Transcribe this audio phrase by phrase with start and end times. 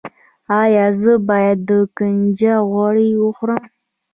[0.61, 3.65] ایا زه باید د کنجد غوړي وخورم؟